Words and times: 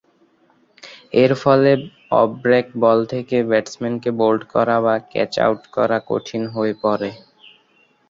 এর 1.13 1.31
ফলে 1.41 1.71
off 2.19 2.29
break 2.43 2.67
ball 2.83 2.99
থেকে 3.13 3.37
ব্যাটসম্যানকে 3.49 4.09
বোল্ড 4.19 4.41
করা 4.53 4.77
বা 4.85 4.95
ক্যাচ 5.11 5.33
আউট 5.45 5.61
করা 5.75 5.97
কঠিন 6.09 6.43
হয়ে 6.55 6.73
পড়ে। 6.83 7.09